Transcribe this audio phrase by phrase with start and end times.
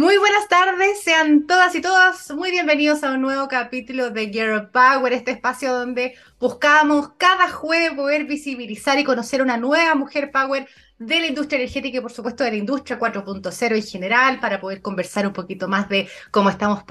[0.00, 4.70] Muy buenas tardes, sean todas y todas muy bienvenidos a un nuevo capítulo de Girl
[4.70, 10.66] Power, este espacio donde buscamos cada jueves poder visibilizar y conocer una nueva mujer power
[10.98, 14.80] de la industria energética y por supuesto de la industria 4.0 en general para poder
[14.80, 16.82] conversar un poquito más de cómo estamos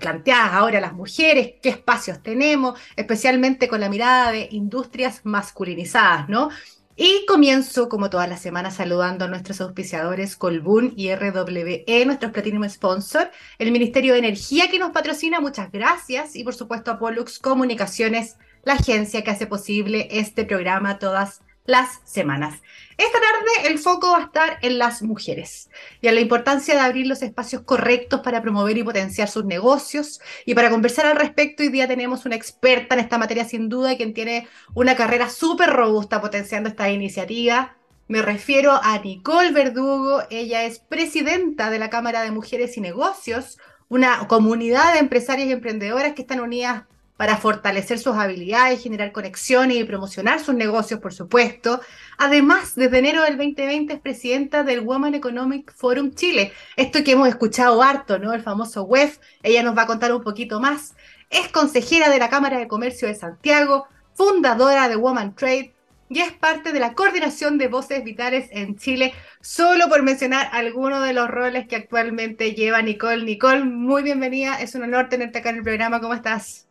[0.00, 6.48] planteadas ahora las mujeres, qué espacios tenemos, especialmente con la mirada de industrias masculinizadas, ¿no?
[6.96, 12.68] Y comienzo, como todas las semanas, saludando a nuestros auspiciadores Colbún y RWE, nuestros Platinum
[12.68, 17.40] Sponsor, el Ministerio de Energía que nos patrocina, muchas gracias, y por supuesto a Pollux
[17.40, 22.60] Comunicaciones, la agencia que hace posible este programa todas las semanas.
[22.96, 25.68] Esta tarde el foco va a estar en las mujeres
[26.00, 30.20] y en la importancia de abrir los espacios correctos para promover y potenciar sus negocios.
[30.46, 33.96] Y para conversar al respecto, hoy día tenemos una experta en esta materia sin duda,
[33.96, 37.76] quien tiene una carrera súper robusta potenciando esta iniciativa.
[38.06, 43.58] Me refiero a Nicole Verdugo, ella es presidenta de la Cámara de Mujeres y Negocios,
[43.88, 46.84] una comunidad de empresarias y emprendedoras que están unidas
[47.16, 51.80] para fortalecer sus habilidades, generar conexiones y promocionar sus negocios, por supuesto.
[52.18, 56.52] Además, desde enero del 2020 es presidenta del Women Economic Forum Chile.
[56.76, 58.32] Esto que hemos escuchado harto, ¿no?
[58.32, 59.18] El famoso WEF.
[59.42, 60.94] Ella nos va a contar un poquito más.
[61.30, 65.74] Es consejera de la Cámara de Comercio de Santiago, fundadora de Woman Trade
[66.08, 71.04] y es parte de la coordinación de voces vitales en Chile, solo por mencionar algunos
[71.06, 73.24] de los roles que actualmente lleva Nicole.
[73.24, 74.60] Nicole, muy bienvenida.
[74.60, 76.00] Es un honor tenerte acá en el programa.
[76.00, 76.63] ¿Cómo estás?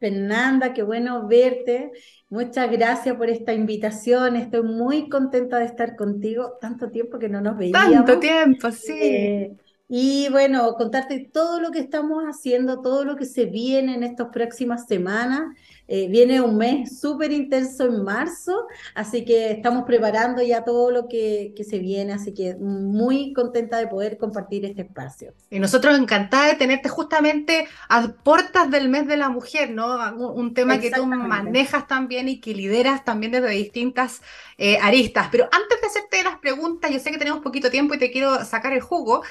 [0.00, 1.92] Fernanda, qué bueno verte.
[2.30, 4.34] Muchas gracias por esta invitación.
[4.34, 6.56] Estoy muy contenta de estar contigo.
[6.58, 7.92] Tanto tiempo que no nos veíamos.
[7.92, 8.98] Tanto tiempo, sí.
[8.98, 9.56] Eh,
[9.92, 14.28] y bueno, contarte todo lo que estamos haciendo, todo lo que se viene en estas
[14.28, 15.56] próximas semanas.
[15.88, 21.08] Eh, viene un mes súper intenso en marzo, así que estamos preparando ya todo lo
[21.08, 25.34] que, que, se viene, así que muy contenta de poder compartir este espacio.
[25.50, 30.14] Y nosotros encantada de tenerte justamente a puertas del mes de la mujer, ¿no?
[30.14, 34.22] Un tema que tú manejas también y que lideras también desde distintas
[34.56, 35.26] eh, aristas.
[35.32, 38.44] Pero antes de hacerte las preguntas, yo sé que tenemos poquito tiempo y te quiero
[38.44, 39.22] sacar el jugo,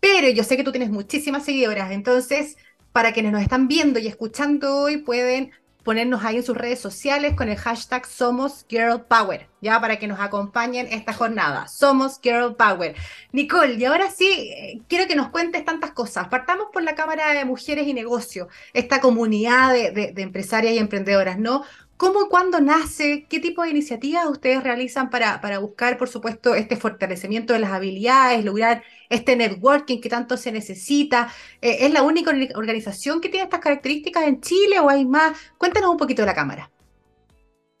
[0.00, 2.56] pero yo sé que tú tienes muchísimas seguidoras, entonces
[2.92, 5.52] para quienes nos están viendo y escuchando hoy pueden
[5.84, 10.06] ponernos ahí en sus redes sociales con el hashtag Somos Girl Power, ya para que
[10.06, 11.68] nos acompañen esta jornada.
[11.68, 12.94] Somos Girl Power.
[13.32, 16.28] Nicole, y ahora sí, eh, quiero que nos cuentes tantas cosas.
[16.28, 21.38] Partamos por la Cámara de Mujeres y Negocios, esta comunidad de, de empresarias y emprendedoras,
[21.38, 21.64] ¿no?
[22.00, 23.26] ¿Cómo y cuándo nace?
[23.28, 27.72] ¿Qué tipo de iniciativas ustedes realizan para, para buscar, por supuesto, este fortalecimiento de las
[27.72, 31.28] habilidades, lograr este networking que tanto se necesita?
[31.60, 35.36] Eh, ¿Es la única organización que tiene estas características en Chile o hay más?
[35.58, 36.70] Cuéntanos un poquito de la Cámara.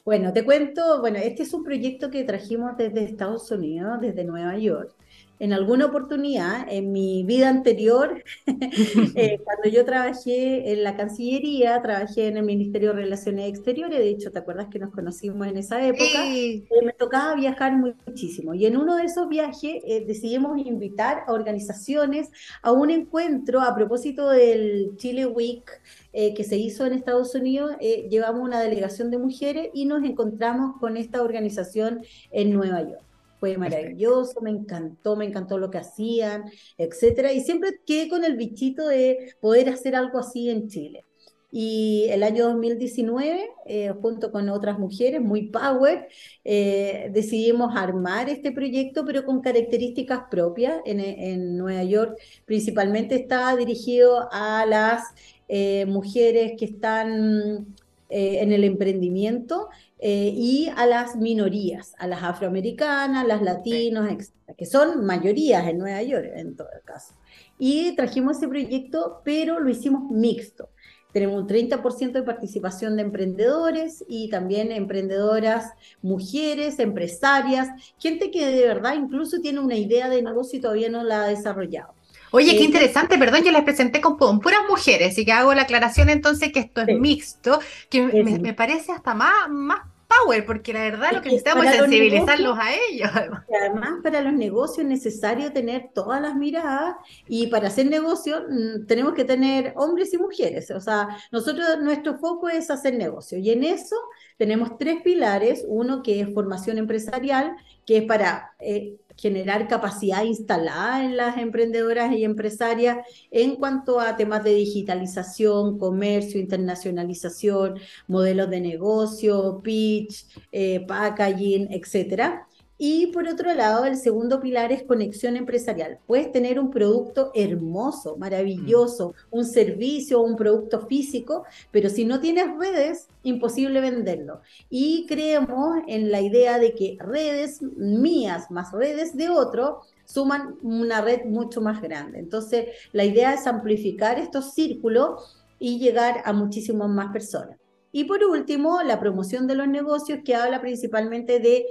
[0.04, 4.58] Bueno, te cuento, bueno, este es un proyecto que trajimos desde Estados Unidos, desde Nueva
[4.58, 4.94] York
[5.40, 12.28] en alguna oportunidad, en mi vida anterior, eh, cuando yo trabajé en la Cancillería, trabajé
[12.28, 15.84] en el Ministerio de Relaciones Exteriores, de hecho, ¿te acuerdas que nos conocimos en esa
[15.84, 16.26] época?
[16.26, 18.52] Eh, me tocaba viajar muchísimo.
[18.52, 22.28] Y en uno de esos viajes eh, decidimos invitar a organizaciones
[22.62, 25.64] a un encuentro a propósito del Chile Week
[26.12, 27.76] que se hizo en Estados Unidos.
[28.10, 32.02] llevamos una delegación de mujeres y nos encontramos con esta organización
[32.32, 33.09] en Nueva York
[33.40, 36.44] fue maravilloso, me encantó, me encantó lo que hacían,
[36.78, 41.04] etcétera, y siempre quedé con el bichito de poder hacer algo así en Chile.
[41.52, 46.06] Y el año 2019, eh, junto con otras mujeres, muy power,
[46.44, 50.80] eh, decidimos armar este proyecto, pero con características propias.
[50.84, 55.02] En, en Nueva York principalmente está dirigido a las
[55.48, 57.66] eh, mujeres que están
[58.12, 59.68] en el emprendimiento
[60.02, 66.02] eh, y a las minorías, a las afroamericanas, las latinos, que son mayorías en Nueva
[66.02, 67.14] York en todo caso.
[67.58, 70.70] Y trajimos ese proyecto, pero lo hicimos mixto.
[71.12, 77.68] Tenemos un 30% de participación de emprendedores y también emprendedoras, mujeres, empresarias,
[77.98, 81.28] gente que de verdad incluso tiene una idea de negocio y todavía no la ha
[81.28, 81.94] desarrollado.
[82.32, 86.10] Oye, qué interesante, perdón, yo les presenté con, puras mujeres y que hago la aclaración
[86.10, 89.80] entonces que esto es mixto, que me, me, parece hasta más, más
[90.10, 93.10] power, porque la verdad lo que necesitamos es sensibilizarlos a ellos.
[93.14, 96.96] además, para los negocios es necesario tener todas las miradas
[97.28, 100.70] y para hacer negocio mm, tenemos que tener hombres y mujeres.
[100.70, 103.96] O sea, nosotros, nuestro foco es hacer negocio y en eso
[104.36, 105.64] tenemos tres pilares.
[105.68, 107.56] Uno que es formación empresarial,
[107.86, 114.16] que es para eh, generar capacidad instalada en las emprendedoras y empresarias en cuanto a
[114.16, 122.46] temas de digitalización, comercio, internacionalización, modelos de negocio, pitch, eh, packaging, etcétera.
[122.82, 125.98] Y por otro lado, el segundo pilar es conexión empresarial.
[126.06, 132.46] Puedes tener un producto hermoso, maravilloso, un servicio, un producto físico, pero si no tienes
[132.58, 134.40] redes, imposible venderlo.
[134.70, 141.02] Y creemos en la idea de que redes mías más redes de otro suman una
[141.02, 142.18] red mucho más grande.
[142.18, 147.58] Entonces, la idea es amplificar estos círculos y llegar a muchísimas más personas.
[147.92, 151.66] Y por último, la promoción de los negocios que habla principalmente de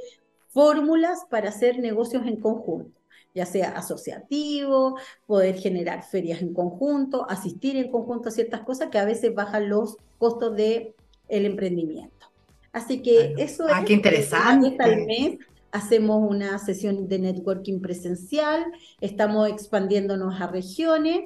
[0.50, 3.00] fórmulas para hacer negocios en conjunto,
[3.34, 8.98] ya sea asociativo, poder generar ferias en conjunto, asistir en conjunto a ciertas cosas que
[8.98, 10.94] a veces bajan los costos del
[11.28, 12.28] el emprendimiento.
[12.72, 13.86] Así que eso ah, es...
[13.86, 14.76] qué interesante.
[14.80, 15.40] Al mes
[15.72, 18.66] hacemos una sesión de networking presencial,
[19.02, 21.26] estamos expandiéndonos a regiones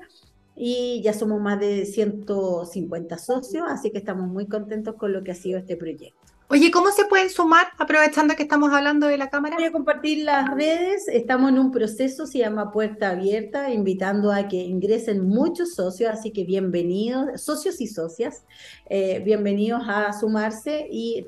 [0.56, 5.32] y ya somos más de 150 socios, así que estamos muy contentos con lo que
[5.32, 6.23] ha sido este proyecto.
[6.54, 9.56] Oye, ¿cómo se pueden sumar aprovechando que estamos hablando de la cámara?
[9.56, 11.08] Voy a compartir las redes.
[11.08, 16.30] Estamos en un proceso, se llama Puerta Abierta, invitando a que ingresen muchos socios, así
[16.30, 18.46] que bienvenidos, socios y socias,
[18.88, 21.26] eh, bienvenidos a sumarse y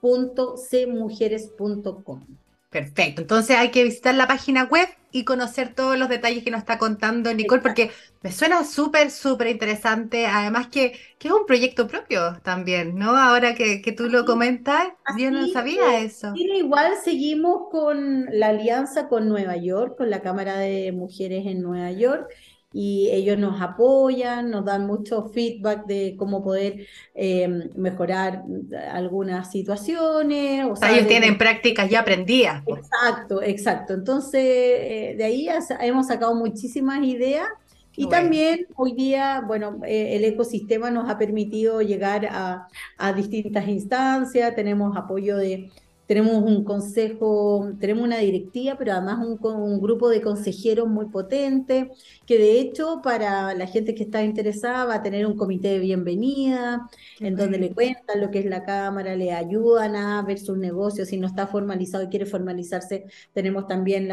[0.00, 2.41] www.cmujeres.com.
[2.72, 6.60] Perfecto, entonces hay que visitar la página web y conocer todos los detalles que nos
[6.60, 7.90] está contando Nicole, porque
[8.22, 10.24] me suena súper, súper interesante.
[10.24, 13.14] Además que, que, es un proyecto propio también, ¿no?
[13.14, 14.88] Ahora que, que tú lo comentas,
[15.18, 16.32] yo no sabía eso.
[16.34, 21.92] igual seguimos con la alianza con Nueva York, con la Cámara de Mujeres en Nueva
[21.92, 22.26] York
[22.72, 28.44] y ellos nos apoyan, nos dan mucho feedback de cómo poder eh, mejorar
[28.90, 30.66] algunas situaciones.
[30.70, 32.62] O sea, ellos tienen prácticas ya aprendidas.
[32.66, 33.94] Exacto, exacto.
[33.94, 35.48] Entonces, eh, de ahí
[35.80, 37.48] hemos sacado muchísimas ideas.
[37.94, 42.66] Y también hoy día, bueno, eh, el ecosistema nos ha permitido llegar a,
[42.96, 45.70] a distintas instancias, tenemos apoyo de,
[46.12, 51.90] tenemos un consejo, tenemos una directiva, pero además un, un, grupo de consejeros muy potente,
[52.26, 55.78] que de hecho para la gente que está interesada va a tener un comité de
[55.78, 56.86] bienvenida,
[57.18, 61.08] en donde le cuentan lo que es la Cámara, le ayudan a ver sus negocios,
[61.08, 64.06] si no está formalizado y quiere formalizarse, tenemos también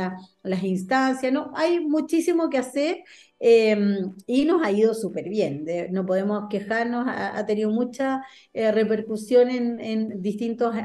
[0.44, 1.52] las instancias, ¿no?
[1.56, 3.04] Hay muchísimo que hacer
[3.40, 8.22] Em, y nos ha ido súper bien, no podemos quejarnos, ha, tenido mucha
[8.54, 10.76] eh, repercusión en, distintos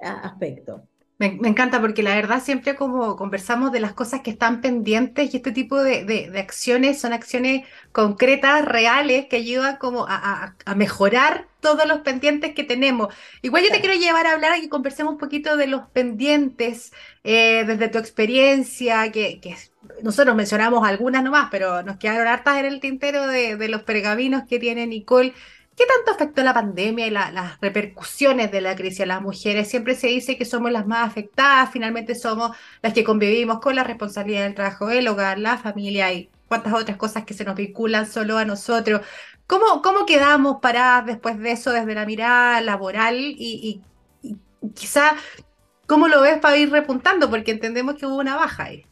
[0.00, 0.82] aspectos.
[1.16, 5.36] Me, encanta porque la verdad siempre como conversamos de las cosas que están pendientes y
[5.36, 12.00] este tipo de, acciones son acciones concretas, reales, que ayudan como a, mejorar todos los
[12.00, 13.14] pendientes que tenemos.
[13.42, 17.64] Igual yo te quiero llevar a hablar y conversemos un poquito de los pendientes eh,
[17.64, 19.56] desde tu experiencia, que, que
[20.02, 24.44] nosotros mencionamos algunas nomás, pero nos quedaron hartas en el tintero de, de los pergaminos
[24.48, 25.32] que tiene Nicole
[25.76, 29.68] ¿Qué tanto afectó la pandemia y las repercusiones de la crisis a las mujeres?
[29.68, 33.82] Siempre se dice que somos las más afectadas, finalmente somos las que convivimos con la
[33.82, 38.06] responsabilidad del trabajo del hogar, la familia y cuantas otras cosas que se nos vinculan
[38.06, 39.00] solo a nosotros.
[39.48, 43.82] ¿Cómo, cómo quedamos paradas después de eso desde la mirada laboral y,
[44.74, 45.16] quizá
[45.86, 47.28] cómo lo ves para ir repuntando?
[47.28, 48.86] Porque entendemos que hubo una baja ahí.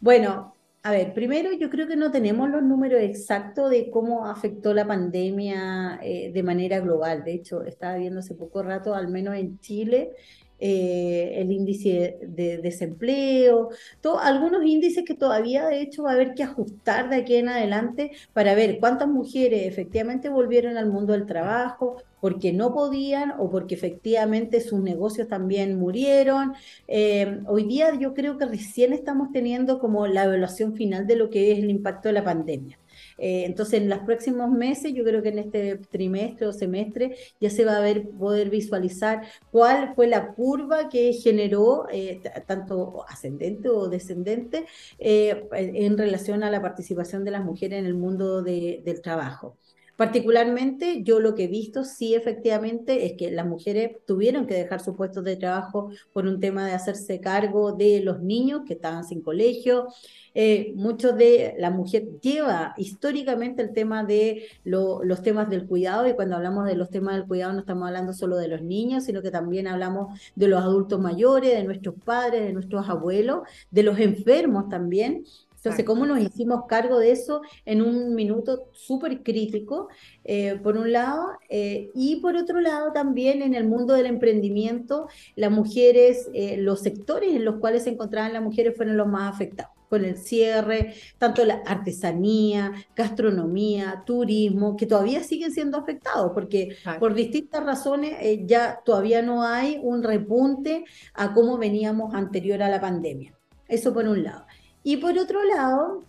[0.00, 4.74] Bueno, a ver, primero yo creo que no tenemos los números exactos de cómo afectó
[4.74, 7.22] la pandemia eh, de manera global.
[7.24, 10.10] De hecho, estaba viendo hace poco rato, al menos en Chile,
[10.58, 13.70] eh, el índice de, desempleo,
[14.20, 18.12] algunos índices que todavía de hecho va a haber que ajustar de aquí en adelante
[18.32, 23.74] para ver cuántas mujeres efectivamente volvieron al mundo del trabajo porque no podían o porque
[23.74, 26.52] efectivamente sus negocios también murieron.
[26.86, 31.30] Eh, hoy día yo creo que recién estamos teniendo como la evaluación final de lo
[31.30, 32.78] que es el impacto de la pandemia.
[33.18, 37.50] Eh, entonces, en los próximos meses, yo creo que en este trimestre o semestre ya
[37.50, 43.88] se va a poder visualizar cuál fue la curva que generó, eh, tanto ascendente o
[43.88, 44.66] descendente,
[45.00, 49.56] en relación a la participación de las mujeres en el mundo del trabajo.
[50.02, 54.80] Particularmente, yo lo que he visto, sí, efectivamente, es que las mujeres tuvieron que dejar
[54.80, 59.04] sus puestos de trabajo por un tema de hacerse cargo de los niños que estaban
[59.04, 59.86] sin colegio.
[60.34, 66.14] Eh, mucho de la mujer lleva históricamente el tema de los temas del cuidado, y
[66.14, 69.22] cuando hablamos de los temas del cuidado no estamos hablando solo de los niños, sino
[69.22, 74.00] que también hablamos de los adultos mayores, de nuestros padres, de nuestros abuelos, de los
[74.00, 75.24] enfermos también.
[75.62, 79.88] Entonces, ¿cómo nos hicimos cargo de eso en un minuto súper crítico,
[80.24, 81.38] eh, por un lado?
[81.48, 86.80] Eh, y por otro lado, también en el mundo del emprendimiento, las mujeres, eh, los
[86.80, 89.72] sectores en los cuales se encontraban las mujeres fueron los más afectados.
[89.88, 97.12] con el cierre, tanto la artesanía, gastronomía, turismo, que todavía siguen siendo afectados, porque por
[97.12, 102.80] distintas razones eh, ya todavía no hay un repunte a cómo veníamos anterior a la
[102.80, 103.34] pandemia.
[103.68, 104.46] Eso por un lado.
[104.82, 106.02] Y por otro lado,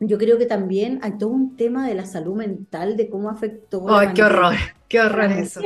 [0.00, 3.86] yo creo que también hay todo un tema de la salud mental, de cómo afectó.
[3.88, 4.54] ¡Ay, qué horror!
[4.88, 5.60] ¡Qué horror eso!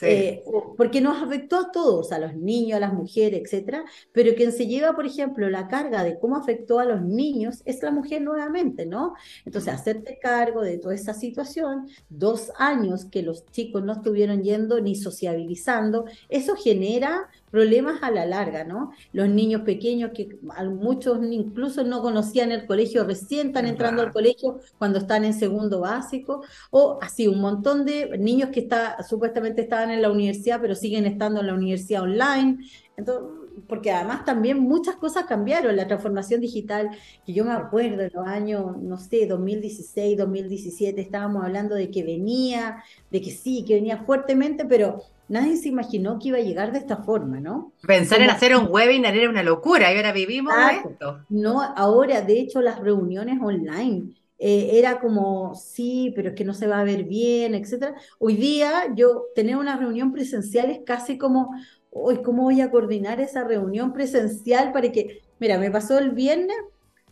[0.00, 0.44] Eh,
[0.76, 4.66] porque nos afectó a todos, a los niños, a las mujeres, etcétera, pero quien se
[4.66, 8.86] lleva, por ejemplo, la carga de cómo afectó a los niños es la mujer nuevamente,
[8.86, 9.14] ¿no?
[9.44, 14.80] Entonces, hacerte cargo de toda esa situación, dos años que los chicos no estuvieron yendo
[14.80, 18.92] ni sociabilizando, eso genera problemas a la larga, ¿no?
[19.12, 20.38] Los niños pequeños que
[20.70, 25.80] muchos incluso no conocían el colegio, recién están entrando al colegio cuando están en segundo
[25.80, 30.74] básico, o así un montón de niños que está, supuestamente estaban en la universidad, pero
[30.74, 32.58] siguen estando en la universidad online.
[32.96, 36.90] Entonces, porque además también muchas cosas cambiaron, la transformación digital,
[37.24, 42.02] que yo me acuerdo en los años, no sé, 2016, 2017, estábamos hablando de que
[42.02, 46.72] venía, de que sí, que venía fuertemente, pero nadie se imaginó que iba a llegar
[46.72, 47.72] de esta forma, ¿no?
[47.86, 50.54] Pensar en hacer un webinar era una locura y ahora vivimos
[50.84, 51.20] esto.
[51.28, 56.54] No, ahora de hecho las reuniones online eh, era como, sí, pero es que no
[56.54, 57.94] se va a ver bien, etcétera.
[58.18, 61.50] Hoy día yo tener una reunión presencial es casi como,
[61.90, 66.56] hoy ¿cómo voy a coordinar esa reunión presencial para que, mira, me pasó el viernes,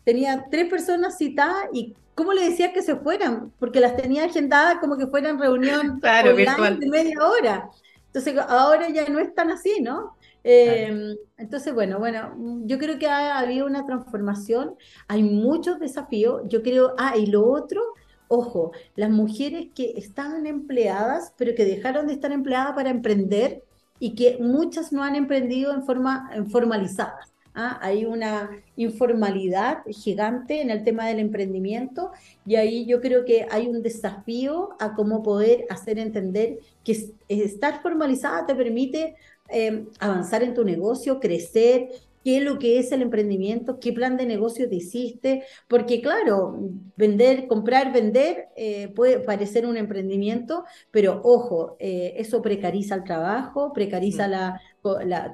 [0.05, 3.53] tenía tres personas citadas y ¿cómo le decía que se fueran?
[3.59, 7.71] Porque las tenía agendadas como que fueran reunión online de media hora.
[8.17, 10.17] Entonces, ahora ya no es tan así, ¿no?
[10.43, 14.75] Em, entonces, bueno, bueno, yo creo que ha habido una transformación,
[15.07, 17.83] hay muchos desafíos, yo creo, ah, y lo otro,
[18.29, 23.63] ojo, las mujeres que estaban empleadas, pero que dejaron de estar empleadas para emprender
[23.99, 27.19] y que muchas no han emprendido en forma formalizada.
[27.57, 27.79] ¿Ah?
[27.83, 32.13] Hay una informalidad gigante en el tema del emprendimiento
[32.47, 37.83] y ahí yo creo que hay un desafío a cómo poder hacer entender que estar
[37.83, 39.17] formalizada te permite
[39.49, 41.89] eh, avanzar en tu negocio, crecer,
[42.27, 46.59] qué es lo que es el emprendimiento, qué plan de negocio te hiciste, porque claro,
[46.97, 53.73] vender, comprar, vender eh, puede parecer un emprendimiento, pero ojo, eh, eso precariza el trabajo,
[53.73, 54.61] precariza la,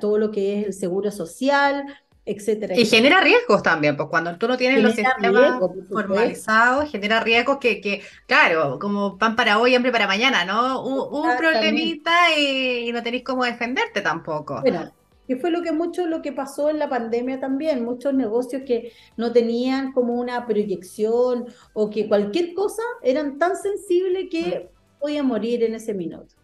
[0.03, 1.87] todo lo que es el seguro social,
[2.25, 2.79] etcétera.
[2.79, 7.81] Y genera riesgos también, pues cuando tú no tienes los sistemas formalizados, genera riesgos que,
[7.81, 10.85] que, claro, como pan para hoy, hambre para mañana, ¿no?
[10.85, 14.61] Un, problemita y, no tenéis cómo defenderte tampoco.
[14.61, 14.93] Bueno,
[15.27, 18.93] que fue lo que mucho lo que pasó en la pandemia también, muchos negocios que
[19.17, 25.01] no tenían como una proyección o que cualquier cosa eran tan sensibles que mm.
[25.01, 26.35] podían morir en ese minuto.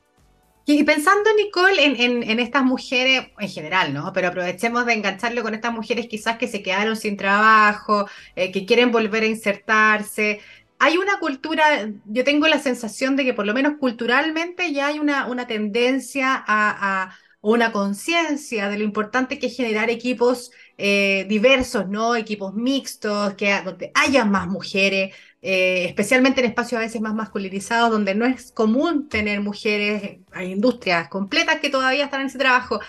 [0.70, 4.12] Y pensando, Nicole, en, estas mujeres en general, ¿no?
[4.12, 8.06] Pero aprovechemos de engancharlo con estas mujeres quizás que se quedaron sin trabajo,
[8.36, 10.40] eh, que quieren volver a insertarse.
[10.78, 14.98] Hay una cultura, yo tengo la sensación de que por lo menos culturalmente ya hay
[14.98, 21.88] una, una tendencia a, una conciencia de lo importante que es generar equipos eh, diversos,
[21.88, 22.14] ¿no?
[22.14, 25.14] Equipos mixtos, que donde haya más mujeres.
[25.40, 30.52] Eh, especialmente en espacios a veces más masculinizados, donde no es común tener mujeres, hay
[30.52, 32.80] industrias completas que todavía están en ese trabajo.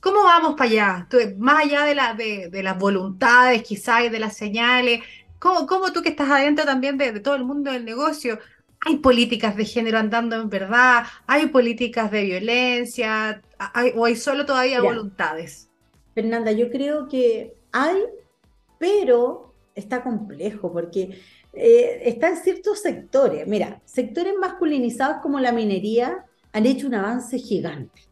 [0.00, 1.08] ¿Cómo vamos para allá?
[1.38, 5.00] más allá de, la, de, las voluntades quizás y de las señales,
[5.38, 8.38] ¿cómo, cómo tú que estás adentro también de, todo el mundo del negocio?
[8.80, 11.04] ¿Hay políticas de género andando en verdad?
[11.26, 13.40] ¿Hay políticas de violencia?
[13.96, 15.70] ¿O hay solo todavía voluntades?
[16.14, 17.96] Fernanda, yo creo que hay,
[18.78, 21.18] pero está complejo porque
[21.56, 23.46] eh, está en ciertos sectores.
[23.46, 28.02] Mira, sectores masculinizados como la minería han hecho un avance gigante,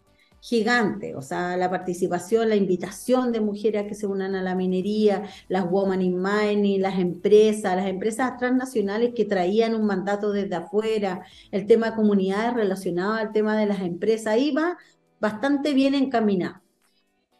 [0.41, 1.15] gigante.
[1.15, 5.25] O sea, la participación, la invitación de mujeres a que se unan a la minería,
[5.49, 11.23] las Women in Mining, las empresas, las empresas transnacionales que traían un mandato desde afuera,
[11.51, 14.79] el tema de comunidades relacionado al tema de las empresas, ahí va
[15.21, 16.62] bastante bien encaminado.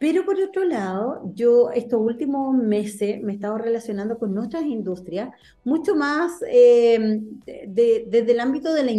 [0.03, 5.31] Pero por otro lado, yo estos últimos meses me he estado relacionando con otras industrias,
[5.63, 8.93] mucho más em, desde el ámbito de la,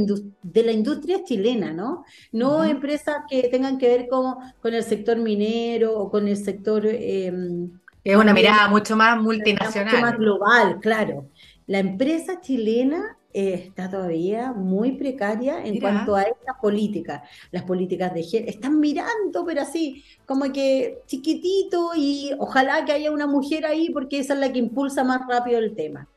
[0.44, 2.06] de la industria chilena, ¿no?
[2.32, 6.86] No empresas que tengan que ver con, con, el sector minero o con el sector...
[6.86, 7.70] Em,
[8.02, 9.96] es una mirada mucho más multinacional.
[9.96, 11.26] Mucho más global, claro.
[11.68, 17.24] La empresa chilena está todavía muy precaria en cuanto a esta política.
[17.52, 23.12] Las políticas de género están mirando, pero así, como que chiquitito y ojalá que haya
[23.12, 26.08] una mujer ahí porque esa es la que impulsa más rápido el tema.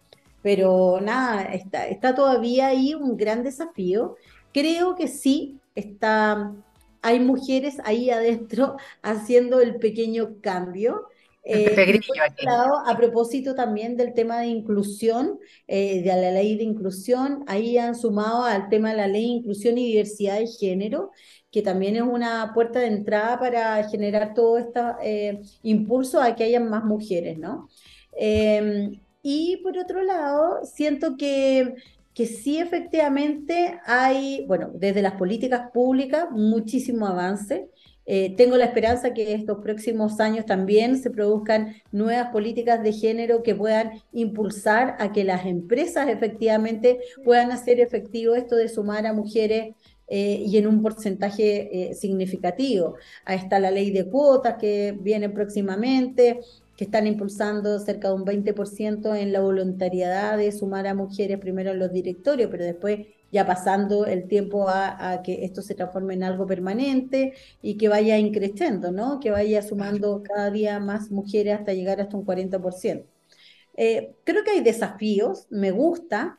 [0.43, 4.17] Pero nada, está, está todavía ahí un gran desafío.
[4.53, 6.53] Creo que sí, está,
[7.03, 11.09] hay mujeres ahí adentro haciendo el pequeño cambio.
[11.49, 12.01] Eh,
[12.43, 15.39] lado, a propósito también del tema de inclusión,
[15.69, 19.29] eh, de la ley de inclusión, ahí han sumado al tema de la ley de
[19.29, 21.13] inclusión y diversidad de género,
[21.53, 26.43] que también es una puerta de entrada para generar todo este eh, impulso a que
[26.43, 27.69] haya más mujeres, ¿no?
[28.13, 31.75] Em, y por otro lado, siento que,
[32.13, 37.69] que sí efectivamente hay, bueno, desde las políticas públicas, muchísimo avance.
[38.07, 43.43] Eh, tengo la esperanza que estos próximos años también se produzcan nuevas políticas de género
[43.43, 49.13] que puedan impulsar a que las empresas efectivamente puedan hacer efectivo esto de sumar a
[49.13, 49.75] mujeres
[50.09, 52.95] eh, y en un porcentaje eh, significativo.
[53.25, 56.41] Ahí está la ley de cuotas que viene próximamente,
[56.77, 61.73] que están impulsando cerca de un 20% en la voluntariedad de sumar a mujeres primero
[61.73, 66.25] en los directorios, pero después ya pasando el tiempo a, que esto se transforme en
[66.25, 69.21] algo permanente y que vaya increciendo, ¿no?
[69.21, 73.07] Que vaya sumando cada día más mujeres hasta llegar hasta un 40%.
[73.77, 76.39] Eh, creo que hay desafíos, me gusta,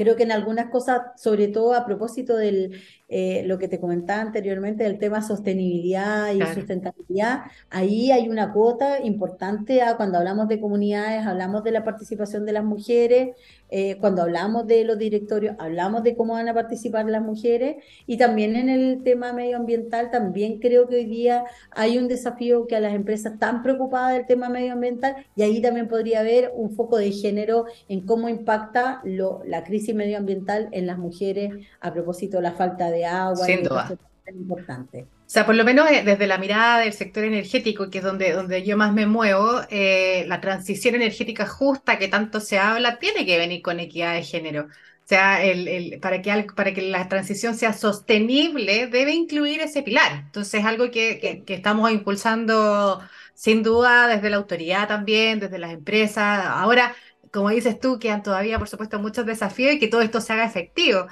[0.00, 2.70] Creo que en algunas cosas, sobre todo a propósito de
[3.08, 9.02] eh, lo que te comentaba anteriormente, del tema sostenibilidad y sustentabilidad, ahí hay una cuota
[9.04, 13.36] importante a cuando hablamos de comunidades, hablamos de la participación de las mujeres,
[13.70, 18.16] eh, cuando hablamos de los directorios, hablamos de cómo van a participar las mujeres y
[18.16, 22.80] también en el tema medioambiental, también creo que hoy día hay un desafío que a
[22.80, 27.12] las empresas están preocupadas del tema medioambiental y ahí también podría haber un foco de
[27.12, 32.52] género en cómo impacta lo, la crisis medioambiental en las mujeres a propósito de la
[32.52, 33.46] falta de agua.
[33.46, 33.96] Sin duda.
[34.32, 35.06] Importante.
[35.30, 38.32] O sea, por lo menos eh, desde la mirada del sector energético, que es donde,
[38.32, 43.24] donde yo más me muevo, eh, la transición energética justa que tanto se habla tiene
[43.24, 44.64] que venir con equidad de género.
[44.64, 44.68] O
[45.04, 50.24] sea, el, el, para, que, para que la transición sea sostenible, debe incluir ese pilar.
[50.26, 53.00] Entonces, es algo que, que, estamos impulsando
[53.32, 56.44] sin duda desde la autoridad también, desde las empresas.
[56.44, 56.96] Ahora,
[57.30, 60.44] como dices tú, quedan todavía, por supuesto, muchos desafíos y que todo esto se haga
[60.44, 61.06] efectivo.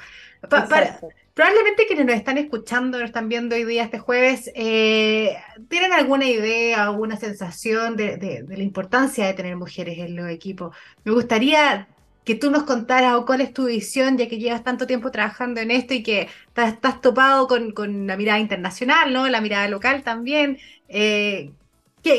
[0.50, 0.98] para,
[1.38, 5.36] Probablemente quienes nos están escuchando, nos están viendo hoy día, este jueves, eh,
[5.68, 10.74] tienen alguna idea, alguna sensación de, la importancia de tener mujeres en los equipos.
[11.04, 11.86] Me gustaría
[12.24, 15.60] que tú nos contaras o cuál es tu visión, ya que llevas tanto tiempo trabajando
[15.60, 19.28] en esto y que estás, topado con, la mirada internacional, ¿no?
[19.28, 20.58] la mirada local también.
[20.88, 21.52] Eh,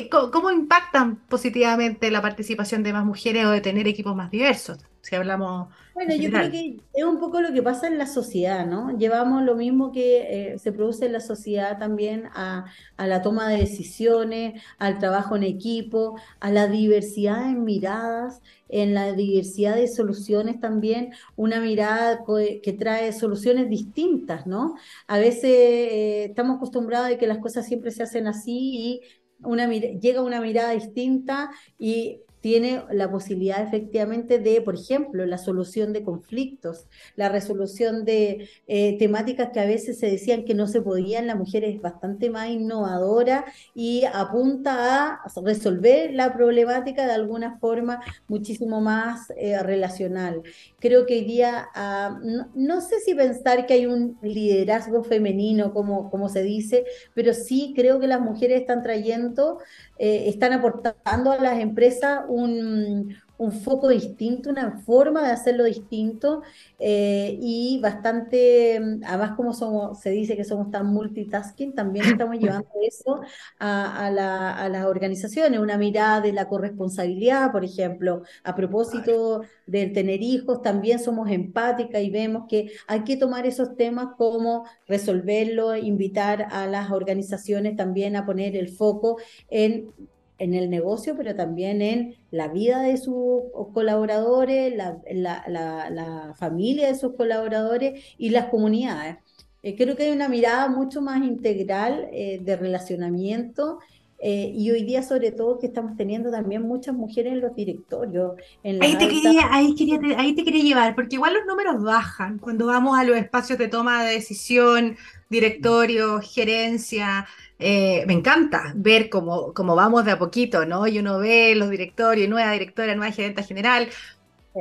[0.09, 4.88] ¿Cómo impactan positivamente la participación de más mujeres o de tener equipos más diversos?
[5.01, 8.65] Si hablamos bueno, yo creo que es un poco lo que pasa en la sociedad,
[8.65, 8.97] ¿no?
[8.97, 13.57] Llevamos lo mismo que eh, se produce en la sociedad también a, la toma de
[13.57, 20.61] decisiones, al trabajo en equipo, a la diversidad en miradas, en la diversidad de soluciones
[20.61, 22.23] también, una mirada
[22.63, 24.75] que trae soluciones distintas, ¿no?
[25.05, 29.01] A veces eh, estamos acostumbrados a que las cosas siempre se hacen así y
[29.43, 35.93] una, llega una mirada distinta y tiene la posibilidad efectivamente de, por ejemplo, la solución
[35.93, 40.81] de conflictos, la resolución de eh, temáticas que a veces se decían que no se
[40.81, 47.57] podían, la mujer es bastante más innovadora y apunta a resolver la problemática de alguna
[47.59, 50.41] forma muchísimo más eh, relacional.
[50.79, 52.19] Creo que hoy día, ah,
[52.55, 57.73] no, sé si pensar que hay un liderazgo femenino, como, como se dice, pero sí
[57.75, 59.59] creo que las mujeres están trayendo
[59.99, 66.41] eh, están aportando a las empresas un, un foco distinto, una forma de hacerlo distinto
[66.77, 68.75] eh, y bastante,
[69.05, 73.21] además como somos, se dice que somos tan multitasking, también estamos llevando eso
[73.57, 80.61] a, las organizaciones, una mirada de la corresponsabilidad, por ejemplo, a propósito del tener hijos,
[80.61, 86.67] también somos empáticas y vemos que hay que tomar esos temas como resolverlo, invitar a
[86.67, 89.17] las organizaciones también a poner el foco
[89.49, 89.93] en
[90.39, 97.13] en el negocio, pero también en la vida de sus colaboradores, la, familia de sus
[97.15, 99.17] colaboradores y las comunidades.
[99.61, 103.79] Eh, creo que hay una mirada mucho más integral eh, de relacionamiento
[104.21, 108.33] eh, y hoy día sobre todo que estamos teniendo también muchas mujeres en los directorios.
[108.63, 112.65] ahí, te quería, ahí, quería, ahí te quería llevar, porque igual los números bajan cuando
[112.65, 114.97] vamos a los espacios de toma de decisión,
[115.29, 117.27] directorio, gerencia.
[117.59, 120.87] Eh, me encanta ver cómo, cómo, vamos de a poquito, ¿no?
[120.87, 123.89] Y uno ve los directorios, nueva directora, nueva gerenta general.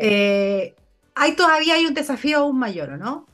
[0.00, 0.74] Eh,
[1.14, 3.26] ahí todavía hay un desafío aún mayor, ¿no?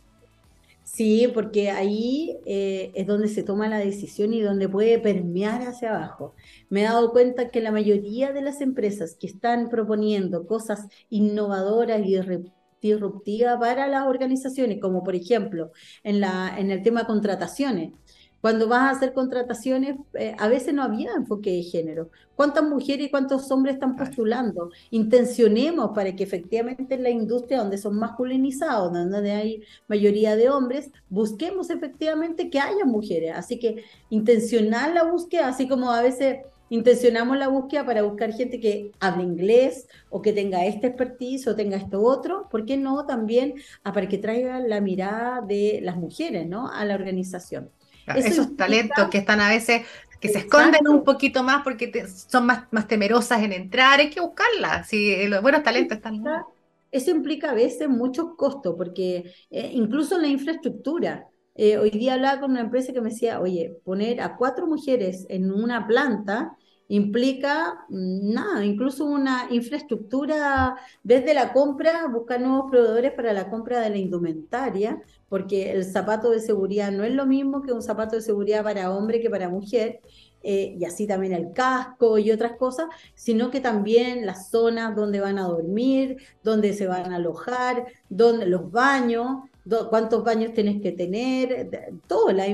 [0.85, 5.97] Sí, porque ahí eh, es donde se toma la decisión y donde puede permear hacia
[5.97, 6.35] abajo.
[6.69, 12.07] Me he dado cuenta que la mayoría de las empresas que están proponiendo cosas innovadoras
[12.07, 12.17] y
[12.81, 15.73] disruptivas para las organizaciones, como por ejemplo
[16.03, 17.93] en, la, en el tema de contrataciones,
[18.45, 22.11] Cuando vas a hacer contrataciones, eh, a veces no había enfoque de género.
[22.37, 24.69] ¿Cuántas mujeres y cuántos hombres están postulando?
[24.91, 30.91] Intencionemos para que efectivamente en la industria donde son masculinizados, donde hay mayoría de hombres,
[31.09, 33.33] busquemos efectivamente que haya mujeres.
[33.35, 38.61] Así que intencionar la búsqueda, así como a veces intencionamos la búsqueda para buscar gente
[38.61, 43.07] que hable inglés o que tenga este expertise o tenga esto otro, ¿por qué no
[43.07, 46.69] también para que traiga la mirada de las mujeres ¿no?
[46.69, 47.71] a la organización?
[48.07, 49.83] Esos talentos que están a veces,
[50.21, 54.21] que se esconden un poquito más porque son más, más temerosas en entrar, hay que
[54.21, 54.89] buscarlas.
[54.89, 56.23] Si los buenos talentos están.
[56.91, 62.15] Eso implica a veces muchos costos, porque eh, incluso en la infraestructura, eh, hoy día
[62.15, 66.57] hablaba con una empresa que me decía, oye, poner a cuatro mujeres en una planta
[66.89, 73.81] implica mm, nada, incluso una infraestructura desde la compra, buscar nuevos proveedores para la compra
[73.81, 78.17] de la indumentaria, porque el zapato de seguridad no es lo mismo que un zapato
[78.17, 80.01] de seguridad para hombre que para mujer,
[80.47, 85.19] eh, y así también el casco y otras cosas, sino que también las zonas donde
[85.21, 89.39] van a dormir, donde se van a alojar, donde, los baños,
[89.91, 92.47] cuántos baños tienes que tener, todo, la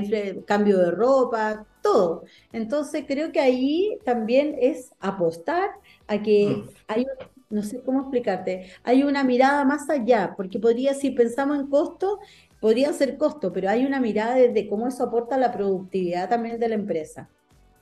[0.45, 2.23] cambio de ropa, todo.
[2.53, 5.71] Entonces creo que ahí también es apostar
[6.07, 6.69] a que mm.
[6.87, 7.05] hay,
[7.49, 12.19] no sé cómo explicarte, hay una mirada más allá, porque podría, si pensamos en costo,
[12.59, 16.69] podría ser costo, pero hay una mirada desde cómo eso aporta la productividad también de
[16.69, 17.27] la empresa.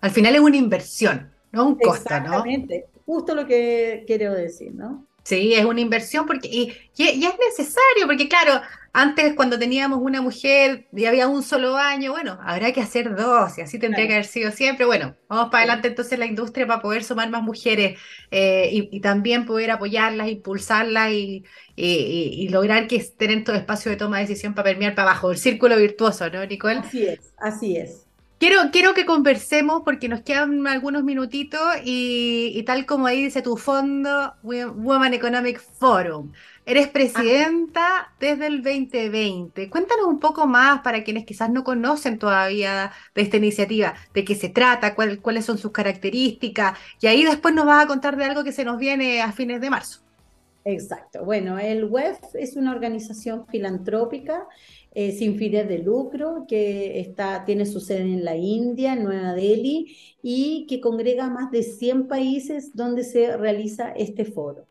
[0.01, 2.25] Al final es una inversión, no un costo, ¿no?
[2.25, 5.05] Exactamente, justo lo que quiero decir, ¿no?
[5.23, 8.61] Sí, es una inversión porque y, y, es necesario, porque claro,
[8.93, 13.57] antes cuando teníamos una mujer y había un solo baño, bueno, habrá que hacer dos
[13.57, 14.85] y así tendría que haber sido siempre.
[14.85, 17.99] Bueno, vamos para adelante entonces la industria para poder sumar más mujeres
[18.31, 23.97] eh, y, también poder apoyarlas, impulsarlas y, y, lograr que estén en todo espacio de
[23.97, 26.79] toma de decisión para permear para abajo, el círculo virtuoso, ¿no, Nicole?
[26.79, 28.08] Así es, así es.
[28.39, 33.57] Quiero, quiero que conversemos porque nos quedan algunos minutitos y, tal como ahí dice tu
[33.57, 36.31] fondo, Women Economic Forum.
[36.65, 39.69] Eres presidenta desde el 2020.
[39.69, 44.35] Cuéntanos un poco más para quienes quizás no conocen todavía de esta iniciativa, de qué
[44.35, 48.45] se trata, cuáles son sus características, y ahí después nos vas a contar de algo
[48.45, 49.99] que se nos viene a fines de marzo.
[50.63, 51.25] Exacto.
[51.25, 54.45] Bueno, el WEF es una organización filantrópica
[54.91, 59.33] eh, sin fines de lucro, que está, tiene su sede en la India, en Nueva
[59.33, 64.67] Delhi, y que congrega más de 100 países donde se realiza este foro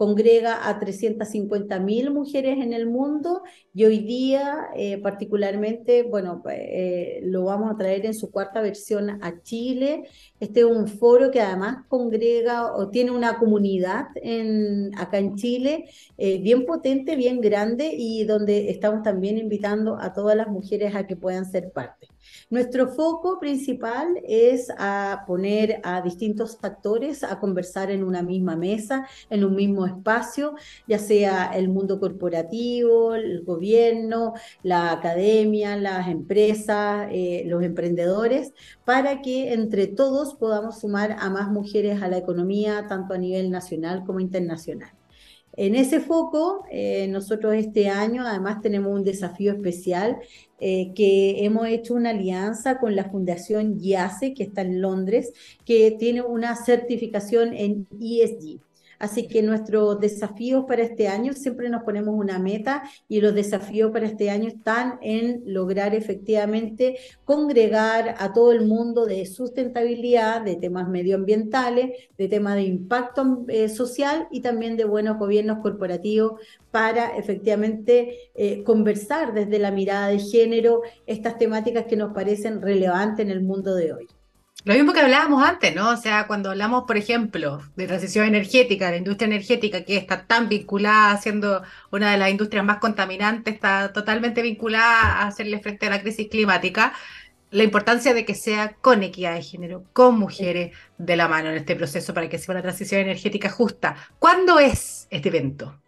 [0.00, 3.42] congrega a 350 mil mujeres en el mundo
[3.74, 9.22] y hoy día eh, particularmente, bueno, eh, lo vamos a traer en su cuarta versión
[9.22, 10.04] a Chile.
[10.40, 15.90] Este es un foro que además congrega o tiene una comunidad en, acá en Chile
[16.16, 21.06] eh, bien potente, bien grande y donde estamos también invitando a todas las mujeres a
[21.06, 22.08] que puedan ser parte.
[22.50, 29.06] Nuestro foco principal es a poner a distintos actores a conversar en una misma mesa,
[29.28, 30.54] en un mismo espacio,
[30.86, 38.52] ya sea el mundo corporativo, el gobierno, la academia, las empresas, eh, los emprendedores,
[38.84, 43.50] para que entre todos podamos sumar a más mujeres a la economía, tanto a nivel
[43.50, 44.99] nacional como internacional.
[45.56, 50.18] En ese foco, eh, nosotros este año además tenemos un desafío especial
[50.60, 55.32] eh, que hemos hecho una alianza con la Fundación YACE, que está en Londres,
[55.64, 58.60] que tiene una certificación en ESG.
[59.00, 63.90] Así que nuestros desafíos para este año, siempre nos ponemos una meta y los desafíos
[63.90, 70.56] para este año están en lograr efectivamente congregar a todo el mundo de sustentabilidad, de
[70.56, 76.38] temas medioambientales, de temas de impacto eh, social y también de buenos gobiernos corporativos
[76.70, 83.24] para efectivamente eh, conversar desde la mirada de género estas temáticas que nos parecen relevantes
[83.24, 84.19] en el mundo de hoy.
[84.64, 85.88] Lo mismo que hablábamos antes, ¿no?
[85.90, 90.26] O sea, cuando hablamos, por ejemplo, de transición energética, de la industria energética, que está
[90.26, 95.86] tan vinculada, siendo una de las industrias más contaminantes, está totalmente vinculada a hacerle frente
[95.86, 96.92] a la crisis climática,
[97.50, 101.56] la importancia de que sea con equidad de género, con mujeres de la mano en
[101.56, 103.96] este proceso para que sea una transición energética justa.
[104.18, 105.80] ¿Cuándo es este evento?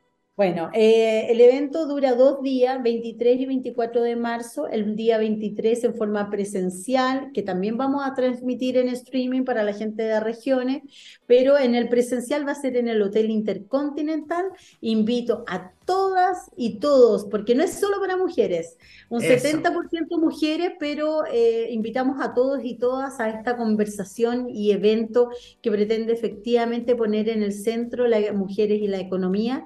[0.42, 4.66] Bueno, eh, el evento dura dos días, 23 y 24 de marzo.
[4.66, 9.72] El día 23 en forma presencial, que también vamos a transmitir en streaming para la
[9.72, 10.82] gente de regiones,
[11.26, 14.46] pero en el presencial va a ser en el Hotel Intercontinental.
[14.80, 18.78] Invito a todas y todos, porque no es solo para mujeres,
[19.08, 25.30] un 70% mujeres, pero eh, invitamos a todos y todas a esta conversación y evento
[25.60, 29.64] que pretende efectivamente poner en el centro las mujeres y la economía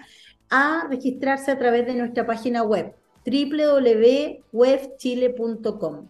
[0.50, 6.08] a registrarse a través de nuestra página web www.webchile.com.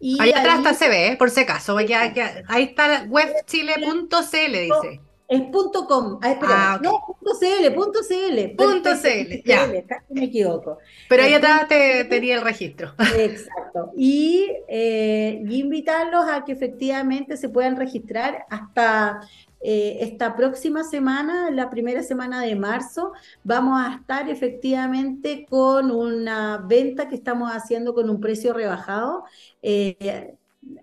[0.00, 1.76] Y ahí atrás está se ve, por si acaso.
[1.76, 5.00] ahí está webchile.cl, dice.
[5.28, 6.18] Es punto .com.
[6.22, 8.56] Ah, ah, no, punto .cl, punto .cl.
[8.56, 9.70] Punto .cl, ya.
[9.86, 10.78] casi me equivoco.
[11.06, 12.94] Pero ahí atrás te, tenía el registro.
[13.14, 13.92] Exacto.
[13.94, 19.20] Y, eh, y, invitarlos a que efectivamente se puedan registrar hasta
[19.60, 23.12] eh, esta próxima semana, la primera semana de marzo,
[23.44, 29.24] vamos a estar efectivamente con una venta que estamos haciendo con un precio rebajado.
[29.62, 30.36] Eh,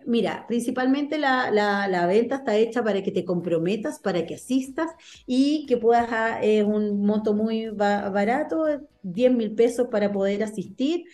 [0.06, 4.90] Mira, principalmente la, venta está hecha para que te comprometas, para que asistas
[5.26, 8.66] y que puedas, ah, es un monto muy barato,
[9.04, 11.06] 10 mil pesos para poder asistir.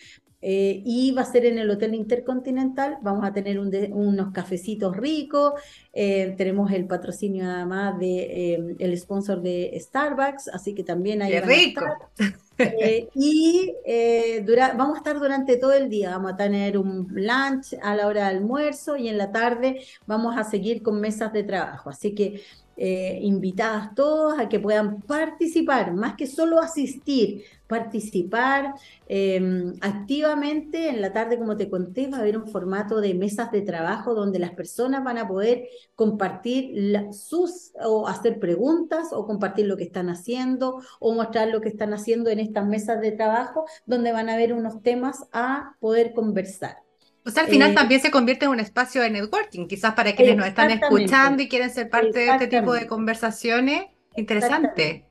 [0.44, 5.52] Eh, y va a ser en el Hotel Intercontinental, vamos a tener unos cafecitos ricos,
[5.92, 11.30] eh, tenemos el patrocinio además de eh, el sponsor de Starbucks, así que también hay...
[11.30, 11.84] ¡Qué rico!
[12.58, 14.44] Eh, y eh,
[14.76, 18.28] vamos a estar durante todo el día, vamos a tener un lunch a la hora
[18.28, 21.90] de almuerzo y en la tarde vamos a seguir con mesas de trabajo.
[21.90, 22.42] Así que
[22.84, 28.74] eh, invitadas todos a que puedan participar, más que solo asistir, participar
[29.06, 30.88] em, activamente.
[30.88, 34.14] En la tarde, como te conté, va a haber un formato de mesas de trabajo
[34.14, 36.74] donde las personas van a poder compartir
[37.12, 41.94] sus o hacer preguntas o compartir lo que están haciendo o mostrar lo que están
[41.94, 46.78] haciendo en estas mesas de trabajo, donde van a haber unos temas a poder conversar.
[47.24, 50.14] O sea, al final eh, también se convierte en un espacio de networking, quizás para
[50.14, 53.84] quienes nos están escuchando y quieren ser parte de este tipo de conversaciones.
[54.16, 55.06] Interesante.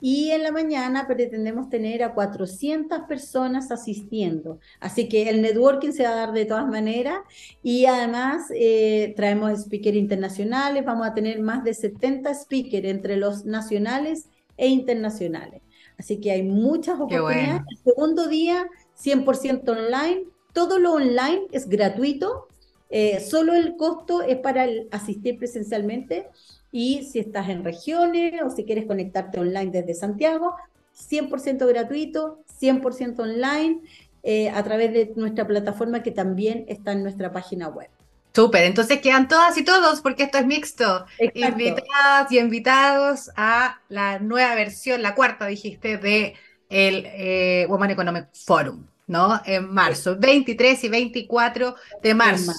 [0.00, 4.58] Y en la mañana pretendemos tener a 400 personas asistiendo.
[4.80, 7.18] Así que el networking se va a dar de todas maneras.
[7.62, 10.84] Y además eh, traemos speakers internacionales.
[10.86, 15.60] Vamos a tener más de 70 speakers entre los nacionales e internacionales.
[15.98, 17.60] Así que hay muchas oportunidades.
[17.68, 22.48] El segundo día, 100% online todo lo online es gratuito,
[22.90, 26.28] eh, solo el costo es para asistir presencialmente
[26.72, 30.54] y si estás en regiones o si quieres conectarte online desde Santiago,
[30.94, 33.80] 100% gratuito, 100% online
[34.22, 37.88] eh, a través de nuestra plataforma que también está en nuestra página web.
[38.32, 41.04] Súper, entonces quedan todas y todos porque esto es mixto.
[41.34, 46.34] Invitadas y invitados a la nueva versión, la cuarta dijiste, de
[46.68, 48.86] el eh, Woman Economic Forum.
[49.10, 49.42] ¿No?
[49.44, 52.52] En marzo, 23 y 24 de marzo.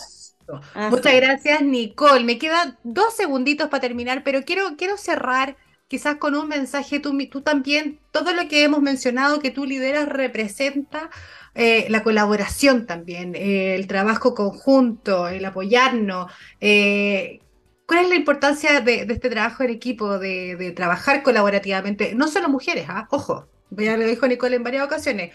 [0.90, 2.26] Muchas gracias, Nicole.
[2.26, 5.56] Me quedan dos segunditos para terminar, pero quiero, quiero cerrar
[5.88, 7.00] quizás con un mensaje.
[7.00, 11.10] Tú, tú también, todo lo que hemos mencionado que tú lideras representa
[11.56, 16.30] eh, la colaboración también, eh, el trabajo conjunto, el apoyarnos.
[16.60, 17.40] Eh,
[17.88, 22.14] ¿Cuál es la importancia de, este trabajo en equipo, de, trabajar colaborativamente?
[22.14, 23.08] No solo mujeres, ¿ah?
[23.10, 25.34] ojo, ya lo dijo Nicole en varias ocasiones,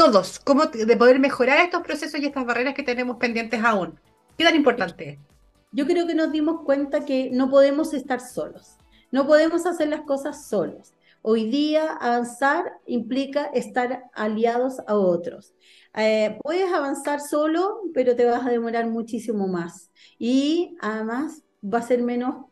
[0.00, 4.00] todos, cómo de poder mejorar estos procesos y estas barreras que tenemos pendientes aún.
[4.38, 5.18] ¿Qué tan importante
[5.72, 8.78] Yo creo que nos dimos cuenta que no podemos estar solos,
[9.10, 10.94] no podemos hacer las cosas solos.
[11.20, 15.52] Hoy día avanzar implica estar aliados a otros.
[15.94, 19.90] Eh, puedes avanzar solo, pero te vas a demorar muchísimo más.
[20.18, 22.46] Y además va a ser menos,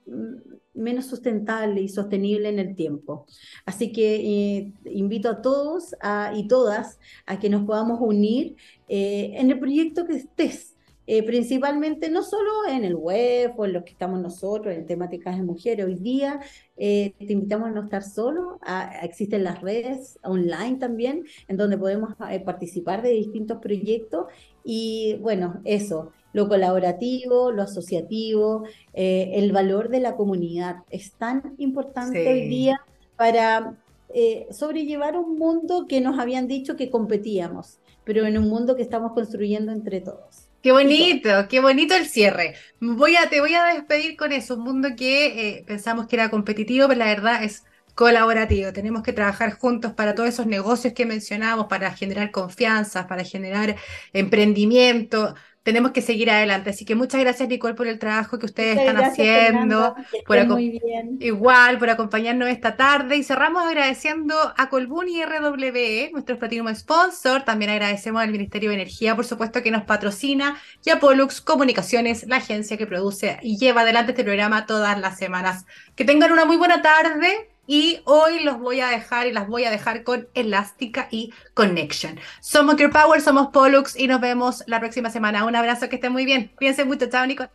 [0.79, 3.27] menos sustentable y sostenible en el tiempo.
[3.67, 5.95] Así que eh, invito a todos
[6.35, 8.57] y todas a que nos podamos unir
[8.89, 10.75] eh, en el proyecto que estés.
[11.11, 15.39] Eh, principalmente no solo en el web o en lo que estamos nosotros, en temáticas
[15.39, 15.87] de mujeres.
[15.87, 16.39] Hoy día
[16.77, 18.61] te invitamos a no estar solo,
[19.03, 22.15] existen las redes online también, en donde podemos
[22.45, 24.27] participar de distintos proyectos
[24.63, 28.65] y bueno, eso, lo colaborativo, lo asociativo,
[28.95, 30.77] eh, el valor de la comunidad.
[30.91, 32.81] Es tan importante hoy día
[33.17, 33.75] para
[34.15, 38.83] eh, sobrellevar un mundo que nos habían dicho que competíamos, pero en un mundo que
[38.83, 40.49] estamos construyendo entre todos.
[40.63, 42.55] Qué bonito, qué bonito el cierre.
[42.81, 46.31] Voy a, te voy a despedir con eso, un mundo que eh, pensamos que era
[46.31, 47.65] competitivo, pero la verdad es
[47.95, 48.73] colaborativo.
[48.73, 53.77] Tenemos que trabajar juntos para todos esos negocios que mencionamos, para generar confianza, para generar
[54.13, 56.71] emprendimiento tenemos que seguir adelante.
[56.71, 59.95] Así que muchas gracias, Nicole, por el trabajo que ustedes están haciendo.
[60.27, 61.19] Por muy bien.
[61.21, 63.17] Igual, por acompañarnos esta tarde.
[63.17, 67.43] Y cerramos agradeciendo a Colbún y RWE, nuestro Platinum Sponsor.
[67.43, 70.59] También agradecemos al Ministerio de Energía, por supuesto, que nos patrocina.
[70.85, 75.19] Y a Pollux Comunicaciones, la agencia que produce y lleva adelante este programa todas las
[75.19, 75.67] semanas.
[75.95, 79.65] Que tengan una muy buena tarde y hoy los voy a dejar y las voy
[79.65, 82.19] a dejar con Elástica y Connection.
[82.41, 85.45] Somos Gear Power, somos Pollux y nos vemos la próxima semana.
[85.45, 86.51] Un abrazo, que estén muy bien.
[86.57, 87.07] Cuídense mucho.
[87.11, 87.47] Chao, Nico.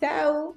[0.00, 0.54] Chao.